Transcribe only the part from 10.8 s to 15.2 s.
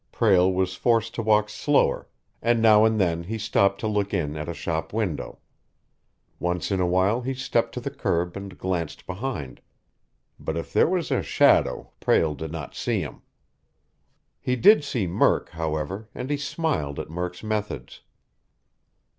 was a "shadow" Prale did not see him. He did see